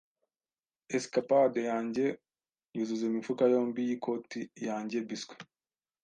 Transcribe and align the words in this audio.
escapade 0.97 1.59
yanjye 1.71 2.05
yuzuza 2.75 3.03
imifuka 3.11 3.43
yombi 3.53 3.81
yikoti 3.89 4.39
yanjye 4.67 4.97
biscuit. 5.07 5.41